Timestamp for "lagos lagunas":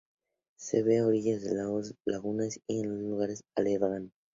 1.57-2.59